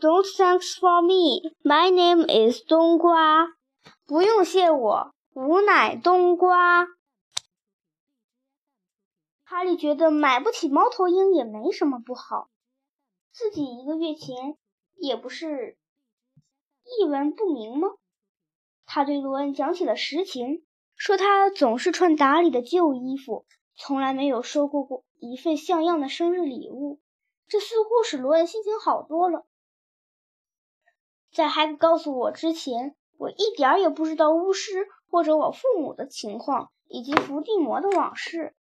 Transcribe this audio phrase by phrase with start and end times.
[0.00, 1.52] Don't thanks for me.
[1.62, 3.48] My name is 冬瓜。
[4.06, 6.86] 不用谢我，吾乃冬瓜。
[9.44, 12.48] 哈利觉得买不起猫头鹰也没什么不好，
[13.30, 14.56] 自己一个月前
[14.96, 15.76] 也不是
[16.98, 17.88] 一文不名吗？
[18.86, 20.64] 他对罗恩讲起了实情，
[20.96, 23.44] 说他总是穿打理的旧衣服，
[23.76, 27.00] 从来没有收过过一份像样的生日礼物。
[27.48, 29.44] 这似乎使罗恩心情好多了。
[31.32, 38.54] 在还不告诉我之前，我一点儿也不知道巫师或者我父母的情况以及伏地魔的往事。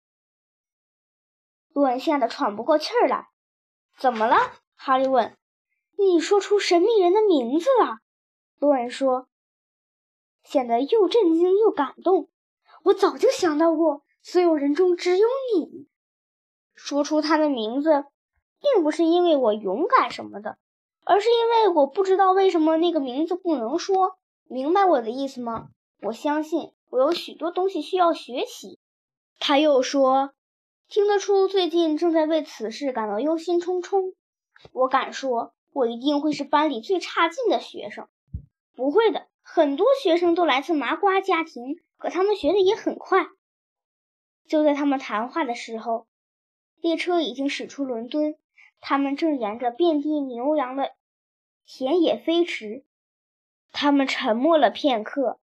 [1.73, 3.29] 罗恩吓得喘不过气儿来。
[3.97, 4.35] 怎么了？
[4.75, 5.37] 哈利问。
[5.97, 7.99] 你说出神秘人的名字了。
[8.59, 9.27] 罗恩说，
[10.43, 12.29] 显得又震惊又感动。
[12.83, 15.87] 我早就想到过，所有人中只有你
[16.75, 18.05] 说出他的名字，
[18.59, 20.57] 并不是因为我勇敢什么的。
[21.07, 24.17] 而是因为我不知道为什么那个名字不能说，
[24.49, 25.69] 明白我的意思吗？
[26.01, 28.77] 我相信我有许多东西需要学习。
[29.39, 30.31] 他又说，
[30.89, 34.15] 听得出最近正在为此事感到忧心忡忡。
[34.73, 38.09] 我敢说，我一定会是班里最差劲的学生。
[38.75, 43.27] 不会的，很多学生都来自麻瓜家庭，可他们学的也很快。
[44.45, 46.05] 就在他们谈话的时候，
[46.81, 48.35] 列车已经驶出伦敦，
[48.79, 50.93] 他们正沿着遍地牛羊的。
[51.65, 52.85] 田野飞驰，
[53.71, 55.41] 他们沉默了片刻，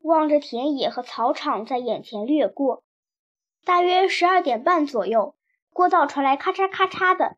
[0.00, 2.82] 望着田野和草场在眼前掠过。
[3.64, 5.36] 大约十二点半左右，
[5.70, 7.36] 过道传来咔嚓咔嚓的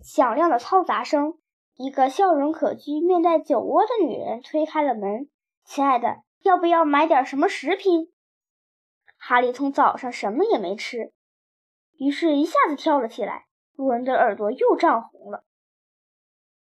[0.00, 1.38] 响亮的嘈杂声。
[1.74, 5.28] 一个笑容可掬、面带酒窝的女人推开了门
[5.66, 8.12] ：“亲爱的，要不要买点什么食品？”
[9.18, 11.12] 哈利从早上什么也没吃，
[11.98, 13.45] 于是一下子跳了起来。
[13.76, 15.44] 路人的耳朵又涨红了。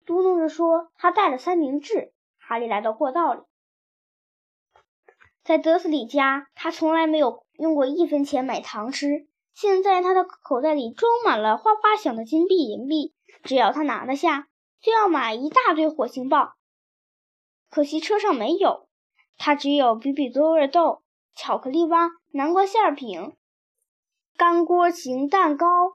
[0.06, 3.42] 嘟嘟着说：“他带了三明治。”哈利来到过道里，
[5.44, 9.28] 在德斯里家，他从来没有用过一分钱买糖吃。
[9.56, 14.48] 现在他的口袋里装满了哗哗响的金币、银币，只要他拿得下，
[14.80, 16.54] 就要买一大堆火星棒。
[17.72, 18.88] 可惜车上没有，
[19.38, 21.02] 他只有比比多味豆、
[21.34, 23.36] 巧克力蛙、南瓜馅饼、
[24.38, 25.94] 干锅型蛋糕、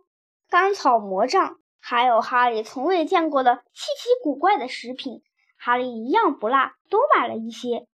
[0.50, 1.56] 甘草魔杖。
[1.82, 5.22] 还有哈利从未见过的稀奇古怪的食品，
[5.56, 7.88] 哈利一样不落，都买了一些，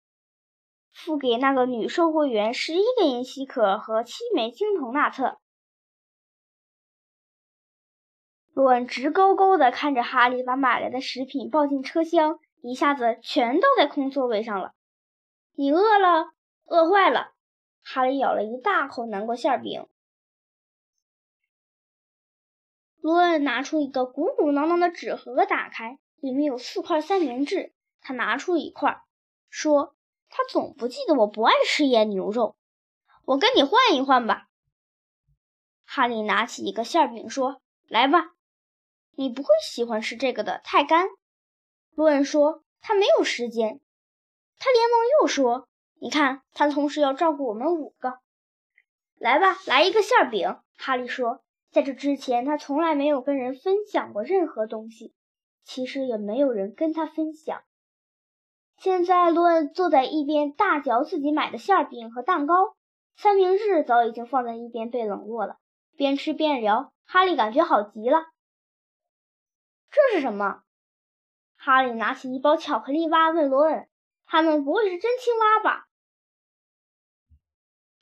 [0.93, 5.41] 付给那个女售货员十一个银西可和七枚青铜纳特。
[8.55, 14.75] 罗恩直勾勾地看着哈利把买来的食品抱进车厢，一下子全倒在空座位上了。
[15.55, 16.31] 你饿了？
[16.67, 17.33] 饿坏了！
[17.83, 19.89] 哈利咬了一大口南瓜馅饼。
[23.03, 27.75] 罗恩拿出一个鼓鼓囊囊的纸盒，打开，里面有四块三明治。
[28.01, 29.03] 他拿出一块，
[29.51, 29.97] 说
[30.31, 32.55] ：“他总不记得我不爱吃腌牛肉，
[33.25, 34.47] 我跟你换一换吧。”
[35.85, 38.35] 哈利拿起一个馅饼，说：“来吧，
[39.17, 41.09] 你不会喜欢吃这个的，太干。”
[41.97, 43.81] 罗恩说：“他没有时间。”
[44.61, 48.21] 他连忙又说：“你看，他同时要照顾我们五个。”
[49.19, 50.61] 来吧，来一个馅饼。
[50.77, 51.42] 哈利说。
[51.73, 55.15] 在这之前，他从来没有跟人分享过任何东西，
[55.65, 57.63] 其实也没有人跟他分享。
[58.77, 62.77] 现在，罗恩坐在一边大嚼自己买的馅饼和蛋糕，
[63.17, 65.57] 三明治早已经放在一边被冷落了。
[65.97, 68.27] 边吃边聊，哈利感觉好极了。
[69.91, 70.63] 这是什么？
[71.57, 73.89] 哈利拿起一包巧克力蛙，问罗恩
[74.27, 75.87] ：“他们不会是真青蛙吧？”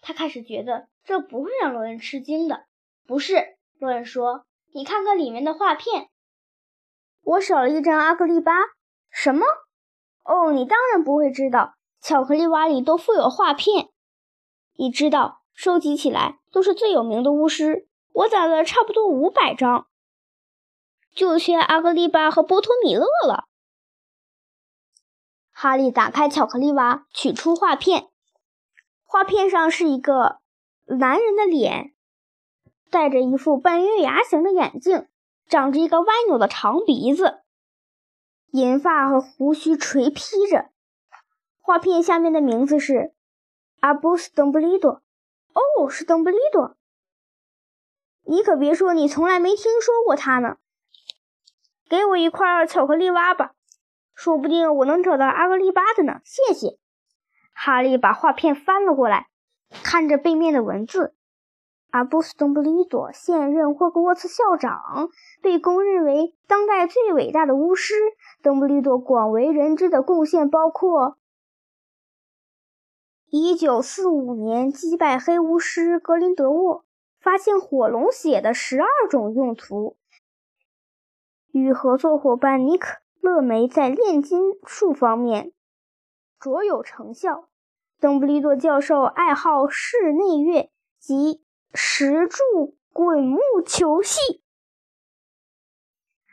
[0.03, 2.67] 他开始觉得这不会让罗恩吃惊的，
[3.07, 3.59] 不是。
[3.81, 6.11] 洛恩说：“你看看里面的画片，
[7.23, 8.53] 我少了一张阿格丽巴。
[9.09, 9.47] 什么？
[10.23, 13.89] 哦，你当然不会知道，巧克力蛙里都附有画片。
[14.75, 17.89] 你知道，收集起来都是最有名的巫师。
[18.13, 19.87] 我攒了差不多五百张，
[21.15, 23.45] 就缺阿格丽巴和波托米勒了。”
[25.53, 28.11] 哈利打开巧克力蛙，取出画片，
[29.05, 30.41] 画片上是一个
[30.99, 31.95] 男人的脸。
[32.91, 35.07] 戴着一副半月牙形的眼镜，
[35.49, 37.43] 长着一个歪扭的长鼻子，
[38.51, 40.71] 银发和胡须垂披着。
[41.61, 43.15] 画片下面的名字是
[43.79, 45.03] 阿布斯·邓布利多。
[45.53, 46.77] 哦，是邓布利多。
[48.25, 50.57] 你可别说你从来没听说过他呢。
[51.89, 53.55] 给我一块巧克力蛙吧，
[54.15, 56.21] 说不定我能找到阿格丽巴的呢。
[56.25, 56.79] 谢谢。
[57.53, 59.29] 哈利把画片翻了过来，
[59.83, 61.15] 看着背面的文字。
[61.91, 65.11] 阿布斯·邓布利多现任霍格沃茨校长，
[65.43, 67.95] 被公认为当代最伟大的巫师。
[68.43, 71.17] 邓布利多广为人知的贡献包括
[73.31, 76.85] ：1945年击败黑巫师格林德沃，
[77.21, 79.97] 发现火龙血的十二种用途；
[81.51, 82.89] 与合作伙伴尼克·
[83.21, 85.53] 勒梅在炼金术方面
[86.39, 87.49] 卓有成效。
[87.99, 91.43] 邓布利多教授爱好室内乐及。
[91.73, 94.43] 石柱滚木球戏。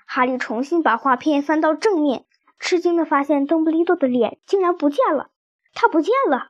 [0.06, 2.26] 哈利重新把画片翻到正面，
[2.60, 5.30] 吃惊的发现邓布利多的脸竟然不见了。
[5.74, 6.50] 他不见了！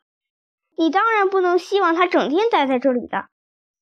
[0.78, 3.28] 你当然不能希望他整天待在这里的，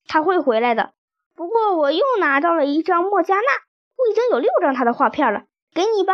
[0.08, 0.94] 他会回来的。
[1.36, 3.42] 不过我又拿到了一张莫加纳，
[3.98, 5.44] 我已经有六张他的画片了，
[5.74, 6.14] 给你吧。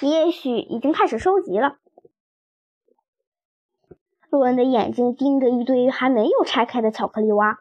[0.00, 1.78] 你也许已经开始收集了。
[4.28, 7.60] 洛恩的眼睛盯着一堆还没有拆开的巧克力蛙。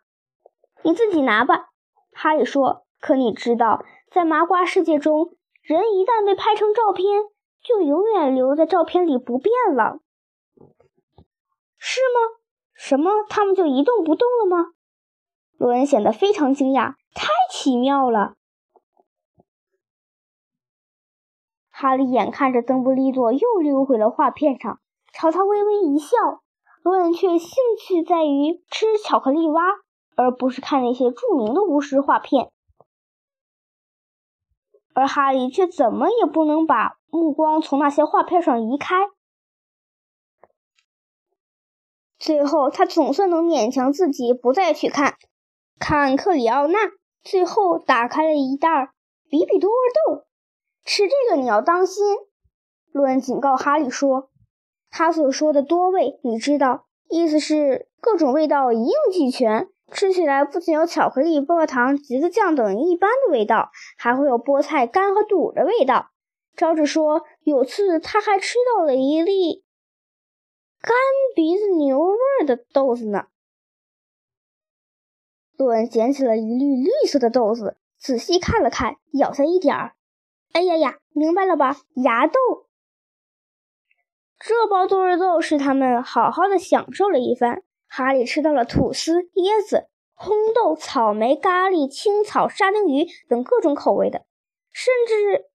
[0.84, 1.70] 你自己拿吧，
[2.12, 2.86] 哈利说。
[3.00, 7.06] 可你知道，在麻瓜世界中，人一旦被拍成照片，
[7.62, 10.00] 就永远留在照片里不变了，
[11.78, 12.40] 是吗？
[12.74, 13.12] 什么？
[13.30, 14.72] 他们就一动不动了吗？
[15.58, 16.96] 罗恩显得非常惊讶。
[17.14, 18.34] 太奇妙了！
[21.70, 24.80] 哈利眼看着邓布利多又溜回了画片上，
[25.14, 26.18] 朝他微微一笑。
[26.82, 29.64] 罗恩却兴趣在于吃巧克力蛙。
[30.18, 32.52] 而不是看那些著名的巫师画片，
[34.96, 38.96] 而哈利却怎么也不能把目光从那些画片上移开。
[42.18, 45.16] 最后，他总算能勉强自己不再去看。
[45.78, 46.80] 看克里奥娜，
[47.24, 48.92] 最后打开了一袋
[49.30, 50.26] 比比多味豆。
[50.84, 52.04] 吃这个你要当心，
[52.92, 54.32] 洛恩警告哈利说
[54.90, 66.12] ：“他所说的多味，你知道，意思是各种味道一应俱全。”吃起来不仅有巧克力、薄荷糖、橘子酱等一般的味道，还会有菠菜干和肚的味道。
[66.56, 69.64] 招致说，有次他还吃到了一粒
[70.82, 70.96] 干
[71.36, 73.28] 鼻子牛味的豆子呢。
[75.56, 79.96] 洛恩捡起了一粒绿色的豆子，仔细看了看，咬下一点儿。
[80.52, 81.78] 哎呀呀，明白了吧？
[81.96, 82.40] 芽豆。
[84.40, 87.64] 这包多肉豆是他们好好的享受了一番。
[87.88, 94.26] 哈利吃到了吐司、椰子、红豆、草莓、咖喱、青草、沙丁鱼等各种口味的，
[94.72, 95.46] 甚至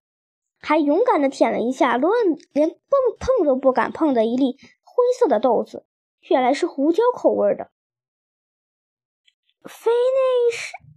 [0.59, 2.79] 还勇敢地舔了一下罗恩连碰
[3.19, 5.87] 碰都不敢碰的一粒灰色的豆子，
[6.29, 7.71] 原来是胡椒口味的。
[9.65, 10.92] 菲内是。